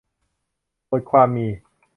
[0.91, 1.47] บทความมี